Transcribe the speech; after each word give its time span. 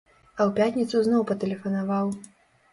А 0.29 0.39
ў 0.47 0.49
пятніцу 0.59 1.03
зноў 1.09 1.27
патэлефанаваў. 1.35 2.13